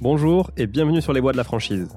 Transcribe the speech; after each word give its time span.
Bonjour 0.00 0.50
et 0.56 0.66
bienvenue 0.66 1.00
sur 1.00 1.12
les 1.12 1.20
voies 1.20 1.32
de 1.32 1.36
la 1.36 1.44
franchise. 1.44 1.88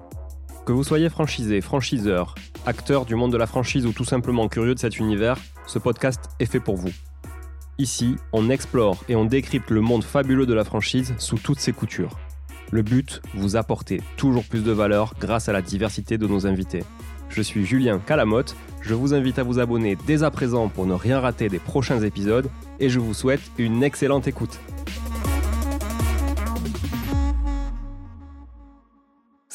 Que 0.66 0.72
vous 0.72 0.83
soyez 0.83 1.10
franchisé, 1.10 1.62
franchiseur, 1.62 2.36
acteur 2.65 3.06
du 3.06 3.15
monde 3.15 3.31
de 3.31 3.38
la 3.38 3.47
franchise 3.47 3.86
ou 3.86 3.92
tout 3.92 4.04
simplement 4.04 4.47
curieux 4.47 4.76
de 4.76 4.79
cet 4.79 5.00
univers, 5.00 5.38
ce 5.66 5.79
podcast 5.79 6.29
est 6.39 6.46
fait 6.46 6.60
pour 6.60 6.76
vous. 6.76 6.92
Ici, 7.78 8.18
on 8.34 8.50
explore 8.50 9.04
et 9.10 9.16
on 9.16 9.26
décrypte 9.26 9.71
le 9.71 9.81
monde 9.81 10.03
fabuleux 10.03 10.46
de 10.46 10.53
la 10.53 10.63
franchise 10.63 11.16
sous 11.17 11.38
toutes 11.38 11.60
ses 11.60 11.74
coutures. 11.74 12.20
Le 12.72 12.81
but, 12.81 13.22
vous 13.33 13.56
apporter 13.56 14.01
toujours 14.17 14.44
plus 14.44 14.63
de 14.63 14.72
valeur 14.72 15.13
grâce 15.20 15.49
à 15.49 15.54
la 15.54 15.62
diversité 15.62 16.17
de 16.17 16.27
nos 16.27 16.45
invités. 16.45 16.84
Je 17.30 17.41
suis 17.41 17.66
Julien 17.66 17.99
Calamotte, 17.99 18.55
je 18.81 18.94
vous 18.94 19.13
invite 19.13 19.40
à 19.40 19.44
vous 19.44 19.59
abonner 19.59 19.98
dès 20.05 20.23
à 20.23 20.30
présent 20.30 20.70
pour 20.70 20.85
ne 20.85 20.94
rien 20.94 21.20
rater 21.20 21.49
des 21.49 21.59
prochains 21.59 22.02
épisodes 22.02 22.49
et 22.80 22.90
je 22.90 22.99
vous 22.99 23.13
souhaite 23.13 23.41
une 23.58 23.81
excellente 23.81 24.27
écoute. 24.27 24.59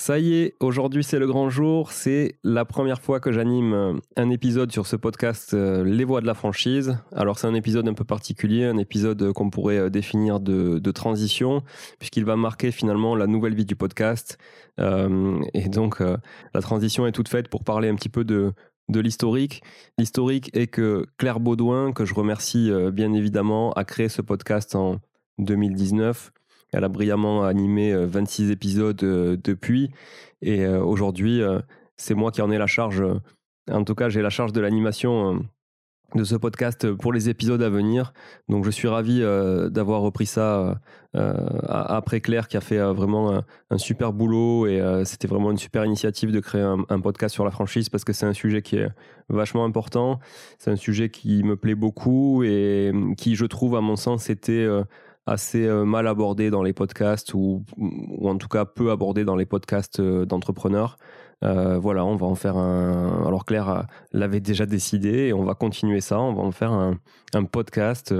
Ça 0.08 0.18
y 0.18 0.36
est, 0.36 0.54
aujourd'hui 0.60 1.04
c'est 1.04 1.18
le 1.18 1.26
grand 1.26 1.50
jour. 1.50 1.92
C'est 1.92 2.36
la 2.42 2.64
première 2.64 3.02
fois 3.02 3.20
que 3.20 3.30
j'anime 3.30 3.74
euh, 3.74 3.92
un 4.16 4.30
épisode 4.30 4.72
sur 4.72 4.86
ce 4.86 4.96
podcast 4.96 5.52
euh, 5.52 5.84
Les 5.84 6.04
voix 6.04 6.22
de 6.22 6.26
la 6.26 6.32
franchise. 6.32 6.96
Alors 7.14 7.38
c'est 7.38 7.46
un 7.46 7.52
épisode 7.52 7.86
un 7.86 7.92
peu 7.92 8.04
particulier, 8.04 8.64
un 8.64 8.78
épisode 8.78 9.20
euh, 9.20 9.32
qu'on 9.34 9.50
pourrait 9.50 9.90
définir 9.90 10.40
de, 10.40 10.80
transition, 10.92 11.62
puisqu'il 11.98 12.24
va 12.24 12.36
marquer 12.36 12.70
finalement 12.70 13.16
la 13.16 13.26
nouvelle 13.26 13.54
vie 13.54 13.66
du 13.66 13.76
podcast. 13.76 14.38
et 14.78 15.68
donc 15.68 16.00
la 16.00 16.62
transition 16.62 17.06
est 17.06 17.12
toute 17.12 17.28
faite 17.28 17.48
pour 17.48 17.62
parler 17.62 17.90
un 17.90 17.94
petit 17.94 18.08
peu 18.08 18.24
de, 18.24 18.54
de 18.88 19.00
l'historique. 19.00 19.62
L'historique 19.98 20.48
est 20.56 20.68
que 20.68 21.04
Claire 21.18 21.38
Baudouin, 21.38 21.92
que 21.92 22.06
je 22.06 22.14
remercie 22.14 22.70
bien 22.94 23.12
évidemment, 23.12 23.74
a 23.74 23.84
créé 23.84 24.08
ce 24.08 24.22
podcast 24.22 24.74
en 24.74 25.00
2019 25.36 26.32
elle 26.72 26.84
a 26.84 26.88
brillamment 26.88 27.44
animé 27.44 27.94
26 27.94 28.48
euh, 28.48 28.52
épisodes 28.52 29.02
euh, 29.02 29.36
depuis. 29.42 29.90
Et 30.42 30.64
euh, 30.64 30.80
aujourd'hui, 30.82 31.42
c'est 31.96 32.14
moi 32.14 32.30
qui 32.30 32.42
en 32.42 32.50
ai 32.50 32.58
la 32.58 32.66
charge. 32.66 33.02
En 33.70 33.84
tout 33.84 33.94
cas, 33.94 34.08
j'ai 34.08 34.22
la 34.22 34.30
charge 34.30 34.52
de 34.52 34.60
l'animation 34.60 35.44
de 36.14 36.24
ce 36.24 36.36
podcast 36.36 36.90
pour 36.92 37.12
les 37.12 37.28
épisodes 37.28 37.62
à 37.62 37.68
venir. 37.68 38.14
Donc 38.48 38.64
je 38.64 38.70
suis 38.70 38.88
ravi 38.88 39.20
d'avoir 39.20 40.00
repris 40.00 40.24
ça 40.24 40.80
après 41.12 42.20
Claire 42.20 42.48
qui 42.48 42.56
a 42.56 42.62
fait 42.62 42.78
vraiment 42.78 43.42
un, 43.70 43.78
super 43.78 44.14
boulot 44.14 44.66
et 44.66 44.80
c'était 45.04 45.28
vraiment 45.28 45.50
une 45.50 45.58
super 45.58 45.84
initiative 45.84 46.30
de 46.30 46.40
créer 46.40 46.62
un, 46.62 46.78
un 46.88 47.00
podcast 47.00 47.34
sur 47.34 47.44
la 47.44 47.50
franchise 47.50 47.90
parce 47.90 48.04
que 48.04 48.14
c'est 48.14 48.24
un 48.24 48.32
sujet 48.32 48.62
qui 48.62 48.76
est 48.76 48.88
vachement 49.28 49.66
important. 49.66 50.18
C'est 50.58 50.70
un 50.70 50.76
sujet 50.76 51.10
qui 51.10 51.42
me 51.42 51.56
plaît 51.56 51.74
beaucoup 51.74 52.42
et 52.42 52.90
qui, 53.18 53.34
je 53.34 53.44
trouve, 53.44 53.76
à 53.76 53.82
mon 53.82 53.96
sens, 53.96 54.30
était 54.30 54.66
assez 55.28 55.66
euh, 55.66 55.84
mal 55.84 56.06
abordé 56.06 56.50
dans 56.50 56.62
les 56.62 56.72
podcasts 56.72 57.34
ou, 57.34 57.64
en 58.22 58.36
tout 58.36 58.48
cas 58.48 58.64
peu 58.64 58.90
abordé 58.90 59.24
dans 59.24 59.36
les 59.36 59.46
podcasts 59.46 60.00
euh, 60.00 60.24
d'entrepreneurs. 60.24 60.96
Euh, 61.44 61.78
voilà, 61.78 62.04
on 62.04 62.16
va 62.16 62.26
en 62.26 62.34
faire 62.34 62.56
un. 62.56 63.24
Alors 63.26 63.44
Claire 63.44 63.86
l'avait 64.12 64.40
déjà 64.40 64.66
décidé 64.66 65.28
et 65.28 65.32
on 65.32 65.44
va 65.44 65.54
continuer 65.54 66.00
ça. 66.00 66.18
On 66.18 66.34
va 66.34 66.42
en 66.42 66.50
faire 66.50 66.72
un 66.72 67.44
podcast 67.44 68.12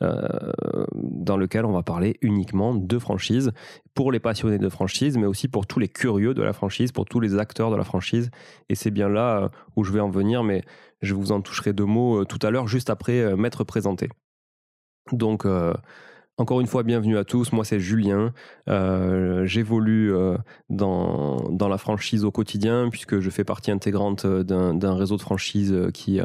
dans 0.00 1.36
lequel 1.36 1.64
on 1.64 1.72
va 1.72 1.84
parler 1.84 2.18
uniquement 2.22 2.74
de 2.74 2.98
franchise 2.98 3.52
pour 3.94 4.10
les 4.10 4.18
passionnés 4.18 4.58
de 4.58 4.68
franchise, 4.68 5.16
mais 5.16 5.26
aussi 5.26 5.46
pour 5.46 5.68
tous 5.68 5.78
les 5.78 5.88
curieux 5.88 6.34
de 6.34 6.42
la 6.42 6.52
franchise, 6.52 6.90
pour 6.90 7.04
tous 7.04 7.20
les 7.20 7.38
acteurs 7.38 7.70
de 7.70 7.76
la 7.76 7.84
franchise. 7.84 8.30
Et 8.68 8.74
c'est 8.74 8.90
bien 8.90 9.08
là 9.08 9.52
où 9.76 9.84
je 9.84 9.92
vais 9.92 10.00
en 10.00 10.10
venir, 10.10 10.42
mais 10.42 10.62
je 11.02 11.14
vous 11.14 11.30
en 11.30 11.40
toucherai 11.40 11.72
deux 11.72 11.84
mots 11.84 12.24
tout 12.24 12.44
à 12.44 12.50
l'heure, 12.50 12.66
juste 12.66 12.90
après 12.90 13.36
m'être 13.36 13.62
présenté. 13.62 14.08
Donc 15.12 15.46
encore 16.38 16.60
une 16.60 16.66
fois, 16.66 16.82
bienvenue 16.82 17.16
à 17.16 17.24
tous. 17.24 17.52
Moi, 17.52 17.64
c'est 17.64 17.80
Julien. 17.80 18.34
Euh, 18.68 19.46
j'évolue 19.46 20.14
euh, 20.14 20.36
dans, 20.68 21.48
dans 21.50 21.68
la 21.68 21.78
franchise 21.78 22.24
au 22.24 22.30
quotidien 22.30 22.88
puisque 22.90 23.20
je 23.20 23.30
fais 23.30 23.44
partie 23.44 23.70
intégrante 23.70 24.26
euh, 24.26 24.42
d'un 24.42 24.94
réseau 24.94 25.16
de 25.16 25.22
franchise 25.22 25.74
qui 25.94 26.20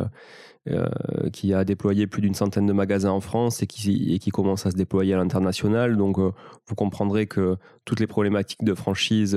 euh, 0.69 0.87
qui 1.33 1.55
a 1.55 1.63
déployé 1.65 2.05
plus 2.05 2.21
d'une 2.21 2.35
centaine 2.35 2.67
de 2.67 2.73
magasins 2.73 3.09
en 3.09 3.19
France 3.19 3.63
et 3.63 3.65
qui, 3.65 4.29
commence 4.31 4.67
à 4.67 4.69
se 4.69 4.75
déployer 4.75 5.15
à 5.15 5.17
l'international. 5.17 5.97
Donc, 5.97 6.19
euh, 6.19 6.33
vous 6.67 6.75
comprendrez 6.75 7.25
que 7.25 7.57
toutes 7.83 7.99
les 7.99 8.05
problématiques 8.05 8.63
de 8.63 8.75
franchise, 8.75 9.35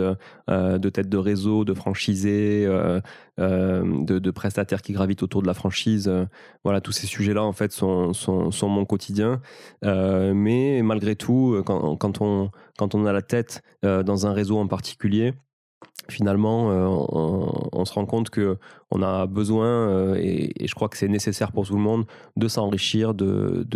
euh, 0.51 0.79
de 0.79 0.89
tête 0.91 1.09
de 1.09 1.17
réseau, 1.17 1.65
de 1.65 1.73
franchisés, 1.73 2.67
de, 3.39 4.31
prestataires 4.33 4.83
qui 4.83 4.93
gravitent 4.93 5.23
autour 5.23 5.41
de 5.41 5.47
la 5.47 5.55
franchise, 5.55 6.13
voilà, 6.63 6.83
tous 6.83 6.93
ces 6.93 7.07
sujets-là, 7.07 7.43
en 7.43 7.53
fait, 7.53 7.73
sont, 7.73 8.13
mon 8.65 8.85
quotidien. 8.85 9.41
mais 9.83 10.83
malgré 10.83 11.17
tout, 11.17 11.63
quand 11.65 12.21
on 12.21 13.07
a 13.07 13.13
la 13.15 13.23
tête 13.23 13.63
dans 13.83 14.27
un 14.27 14.35
réseau 14.35 14.59
en 14.59 14.67
particulier, 14.67 15.33
finalement, 16.09 16.71
euh, 16.71 16.87
on, 17.73 17.85
se 17.85 17.93
rend 17.93 18.07
compte 18.07 18.31
que 18.31 18.59
on 18.91 19.03
a 19.03 19.27
besoin, 19.27 19.67
euh, 19.67 20.15
et, 20.17 20.67
je 20.67 20.75
crois 20.75 20.89
que 20.89 20.97
c'est 20.97 21.09
nécessaire 21.09 21.53
pour 21.53 21.67
tout 21.67 21.75
le 21.75 21.83
monde, 21.83 22.07
de 22.37 22.49
s'enrichir 22.49 23.15
de, 23.15 23.67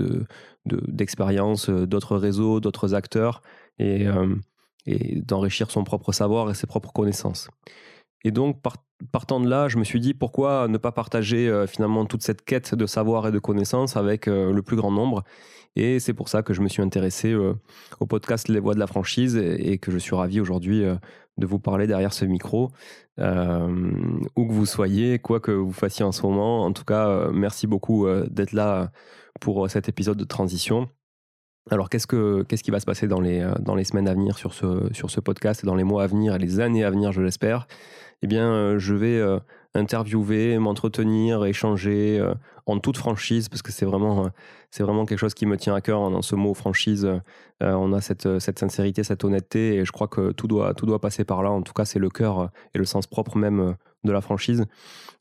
d'expériences 0.66 1.70
euh, 1.70 1.86
d'autres 1.86 2.16
réseaux, 2.16 2.60
d'autres 2.60 2.94
acteurs, 2.94 3.42
et, 3.78 4.06
et 4.86 5.20
d'enrichir 5.20 5.70
son 5.70 5.84
propre 5.84 6.12
savoir 6.12 6.50
et 6.50 6.54
ses 6.54 6.66
propres 6.66 6.92
connaissances. 6.92 7.48
Et 8.24 8.32
donc, 8.32 8.60
partant 9.12 9.40
de 9.40 9.48
là, 9.48 9.68
je 9.68 9.78
me 9.78 9.84
suis 9.84 10.00
dit 10.00 10.14
pourquoi 10.14 10.68
ne 10.68 10.78
pas 10.78 10.92
partager 10.92 11.64
finalement 11.66 12.04
toute 12.04 12.22
cette 12.22 12.44
quête 12.44 12.74
de 12.74 12.86
savoir 12.86 13.28
et 13.28 13.32
de 13.32 13.38
connaissances 13.38 13.96
avec 13.96 14.26
le 14.26 14.60
plus 14.60 14.76
grand 14.76 14.90
nombre. 14.90 15.24
Et 15.76 16.00
c'est 16.00 16.14
pour 16.14 16.28
ça 16.28 16.42
que 16.42 16.52
je 16.52 16.60
me 16.60 16.68
suis 16.68 16.82
intéressé 16.82 17.34
au 17.34 18.06
podcast 18.06 18.48
Les 18.48 18.58
Voix 18.58 18.74
de 18.74 18.80
la 18.80 18.86
franchise 18.86 19.36
et, 19.36 19.78
que 19.78 19.90
je 19.92 19.98
suis 19.98 20.16
ravi 20.16 20.40
aujourd'hui 20.40 20.84
de 21.38 21.46
vous 21.46 21.58
parler 21.58 21.86
derrière 21.86 22.12
ce 22.12 22.24
micro, 22.24 22.70
euh, 23.18 23.92
où 24.36 24.46
que 24.46 24.52
vous 24.52 24.66
soyez, 24.66 25.18
quoi 25.18 25.40
que 25.40 25.52
vous 25.52 25.72
fassiez 25.72 26.04
en 26.04 26.12
ce 26.12 26.22
moment. 26.22 26.64
En 26.64 26.72
tout 26.72 26.84
cas, 26.84 27.08
euh, 27.08 27.30
merci 27.32 27.66
beaucoup 27.66 28.06
euh, 28.06 28.26
d'être 28.28 28.52
là 28.52 28.90
pour 29.40 29.70
cet 29.70 29.88
épisode 29.88 30.18
de 30.18 30.24
transition. 30.24 30.88
Alors, 31.70 31.90
qu'est-ce, 31.90 32.06
que, 32.06 32.42
qu'est-ce 32.44 32.62
qui 32.62 32.70
va 32.70 32.80
se 32.80 32.86
passer 32.86 33.08
dans 33.08 33.20
les, 33.20 33.46
dans 33.60 33.74
les 33.74 33.84
semaines 33.84 34.08
à 34.08 34.14
venir 34.14 34.38
sur 34.38 34.54
ce, 34.54 34.88
sur 34.92 35.10
ce 35.10 35.20
podcast 35.20 35.64
dans 35.64 35.74
les 35.74 35.84
mois 35.84 36.02
à 36.02 36.06
venir 36.06 36.34
et 36.34 36.38
les 36.38 36.60
années 36.60 36.84
à 36.84 36.90
venir, 36.90 37.12
je 37.12 37.20
l'espère? 37.20 37.66
Eh 38.22 38.26
bien, 38.26 38.78
je 38.78 38.94
vais 38.94 39.22
interviewer, 39.74 40.58
m'entretenir, 40.58 41.44
échanger 41.44 42.18
euh, 42.18 42.34
en 42.66 42.78
toute 42.78 42.96
franchise, 42.96 43.48
parce 43.48 43.62
que 43.62 43.72
c'est 43.72 43.84
vraiment, 43.84 44.26
euh, 44.26 44.28
c'est 44.70 44.82
vraiment 44.82 45.06
quelque 45.06 45.18
chose 45.18 45.34
qui 45.34 45.46
me 45.46 45.56
tient 45.56 45.74
à 45.74 45.80
cœur 45.80 46.00
hein, 46.00 46.10
dans 46.10 46.22
ce 46.22 46.34
mot 46.34 46.54
franchise. 46.54 47.04
Euh, 47.04 47.20
on 47.60 47.92
a 47.92 48.00
cette, 48.00 48.38
cette 48.38 48.58
sincérité, 48.58 49.04
cette 49.04 49.24
honnêteté, 49.24 49.76
et 49.76 49.84
je 49.84 49.92
crois 49.92 50.08
que 50.08 50.32
tout 50.32 50.46
doit, 50.46 50.74
tout 50.74 50.86
doit 50.86 51.00
passer 51.00 51.24
par 51.24 51.42
là. 51.42 51.50
En 51.50 51.62
tout 51.62 51.72
cas, 51.72 51.84
c'est 51.84 51.98
le 51.98 52.10
cœur 52.10 52.50
et 52.74 52.78
le 52.78 52.84
sens 52.84 53.06
propre 53.06 53.36
même 53.36 53.76
de 54.04 54.12
la 54.12 54.20
franchise. 54.20 54.64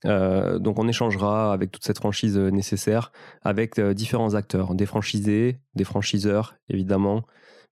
donc 0.04 0.80
on 0.80 0.88
échangera 0.88 1.52
avec 1.52 1.72
toute 1.72 1.84
cette 1.84 1.98
franchise 1.98 2.38
nécessaire, 2.38 3.12
avec 3.42 3.80
différents 3.80 4.36
acteurs, 4.36 4.76
des 4.76 4.86
franchisés, 4.86 5.58
des 5.76 5.84
franchiseurs 5.84 6.56
évidemment, 6.70 7.24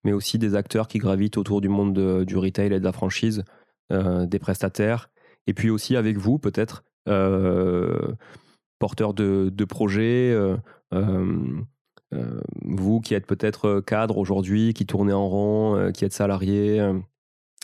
mais 0.03 0.13
aussi 0.13 0.39
des 0.39 0.55
acteurs 0.55 0.88
qui 0.88 0.97
gravitent 0.97 1.38
autour 1.38 1.61
du 1.61 1.69
monde 1.69 2.25
du 2.25 2.38
retail 2.38 2.73
et 2.73 2.79
de 2.79 2.83
la 2.83 2.91
franchise, 2.91 3.44
des 3.91 4.39
prestataires, 4.39 5.09
et 5.47 5.53
puis 5.53 5.69
aussi 5.69 5.95
avec 5.95 6.17
vous 6.17 6.39
peut-être, 6.39 6.83
euh, 7.07 8.13
porteur 8.79 9.13
de, 9.13 9.49
de 9.53 9.65
projets, 9.65 10.31
euh, 10.31 10.57
euh, 10.94 11.61
vous 12.63 12.99
qui 12.99 13.13
êtes 13.13 13.25
peut-être 13.25 13.79
cadre 13.81 14.17
aujourd'hui, 14.17 14.73
qui 14.73 14.85
tournez 14.85 15.13
en 15.13 15.27
rond, 15.27 15.91
qui 15.94 16.05
êtes 16.05 16.13
salarié 16.13 16.81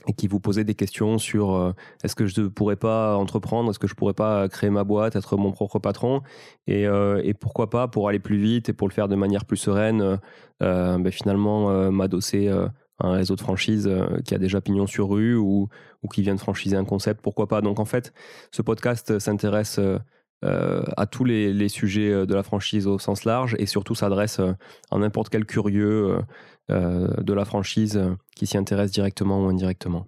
et 0.07 0.13
qui 0.13 0.27
vous 0.27 0.39
posez 0.39 0.63
des 0.63 0.75
questions 0.75 1.17
sur 1.17 1.73
est-ce 2.03 2.15
que 2.15 2.25
je 2.25 2.41
ne 2.41 2.47
pourrais 2.47 2.75
pas 2.75 3.15
entreprendre, 3.15 3.69
est-ce 3.69 3.79
que 3.79 3.87
je 3.87 3.93
ne 3.93 3.97
pourrais 3.97 4.13
pas 4.13 4.49
créer 4.49 4.69
ma 4.69 4.83
boîte, 4.83 5.15
être 5.15 5.37
mon 5.37 5.51
propre 5.51 5.79
patron, 5.79 6.21
et, 6.65 6.83
et, 7.23 7.33
pourquoi 7.33 7.69
pas 7.69 7.87
pour 7.87 8.09
aller 8.09 8.19
plus 8.19 8.37
vite 8.37 8.69
et 8.69 8.73
pour 8.73 8.87
le 8.87 8.93
faire 8.93 9.07
de 9.07 9.15
manière 9.15 9.45
plus 9.45 9.57
sereine, 9.57 10.19
ben 10.59 11.11
finalement 11.11 11.91
m'adosser 11.91 12.49
un 13.03 13.13
réseau 13.13 13.35
de 13.35 13.41
franchise 13.41 13.87
euh, 13.87 14.19
qui 14.25 14.35
a 14.35 14.37
déjà 14.37 14.61
pignon 14.61 14.87
sur 14.87 15.09
rue 15.09 15.35
ou, 15.35 15.69
ou 16.03 16.07
qui 16.07 16.21
vient 16.21 16.35
de 16.35 16.39
franchiser 16.39 16.77
un 16.77 16.85
concept, 16.85 17.21
pourquoi 17.21 17.47
pas. 17.47 17.61
Donc 17.61 17.79
en 17.79 17.85
fait, 17.85 18.13
ce 18.51 18.61
podcast 18.61 19.19
s'intéresse 19.19 19.79
euh, 19.79 19.97
euh, 20.43 20.83
à 20.97 21.05
tous 21.05 21.23
les, 21.23 21.69
sujets 21.69 22.25
de 22.25 22.33
la 22.33 22.43
franchise 22.43 22.87
au 22.87 22.97
sens 22.97 23.25
large 23.25 23.55
et 23.59 23.67
surtout 23.67 23.93
s'adresse 23.93 24.39
à 24.39 24.97
n'importe 24.97 25.29
quel 25.29 25.45
curieux 25.45 26.17
de 26.71 27.33
la 27.33 27.45
franchise 27.45 28.01
qui 28.35 28.47
s'y 28.47 28.57
intéresse 28.57 28.91
directement 28.91 29.43
ou 29.43 29.49
indirectement. 29.49 30.07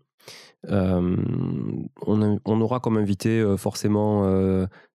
On, 0.69 1.17
on, 2.45 2.61
aura 2.61 2.79
comme 2.79 2.97
invité 2.97 3.43
forcément 3.57 4.25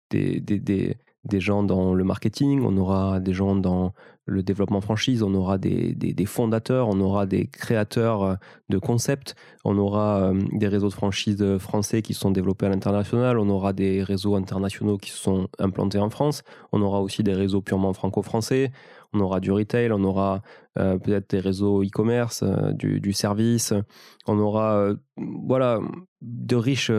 des, 0.10 0.40
des, 0.40 0.60
des, 0.60 0.98
des 1.28 1.40
gens 1.40 1.64
dans 1.64 1.94
le 1.94 2.04
marketing, 2.04 2.62
on 2.64 2.78
aura 2.78 3.20
des 3.20 3.34
gens 3.34 3.56
dans 3.56 3.94
le 4.26 4.44
développement 4.44 4.82
franchise, 4.82 5.24
on 5.24 5.34
aura 5.34 5.58
des, 5.58 6.26
fondateurs, 6.26 6.90
on 6.90 7.00
aura 7.00 7.26
des 7.26 7.48
créateurs 7.48 8.24
euh, 8.24 8.36
de 8.70 8.78
concepts, 8.78 9.36
on 9.64 9.78
aura 9.78 10.22
euh, 10.22 10.42
des 10.52 10.68
réseaux 10.68 10.90
de 10.90 10.94
franchise 10.94 11.58
français 11.58 12.02
qui 12.02 12.14
sont 12.14 12.32
développés 12.32 12.66
à 12.66 12.70
l'international, 12.70 13.40
on 13.40 13.50
aura 13.50 13.72
des 13.72 14.04
réseaux 14.04 14.36
internationaux 14.36 14.98
qui 14.98 15.12
sont 15.12 15.48
implantés 15.60 16.00
en 16.00 16.10
France, 16.10 16.44
on 16.74 16.82
aura 16.82 17.02
aussi 17.02 17.24
des 17.24 17.34
réseaux 17.34 17.62
purement 17.62 17.94
franco-français, 17.94 18.72
on 19.14 19.20
aura 19.20 19.40
du 19.40 19.52
retail, 19.52 19.92
on 19.92 20.04
aura 20.04 20.42
peut-être 20.76 21.32
des 21.32 21.40
réseaux 21.40 21.84
e-commerce, 21.84 22.44
du, 22.74 23.14
service, 23.14 23.74
on 24.28 24.38
aura 24.38 24.94
voilà 25.18 25.80
de 26.22 26.56
riches 26.56 26.92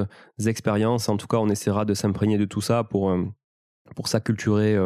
expériences. 0.44 1.08
En 1.08 1.16
tout 1.16 1.28
cas, 1.28 1.36
on 1.36 1.48
essaiera 1.48 1.84
de 1.84 1.94
s'imprégner 1.94 2.38
de 2.38 2.44
tout 2.44 2.60
ça 2.60 2.82
pour, 2.82 3.16
pour 3.94 4.08
s'acculturer 4.08 4.76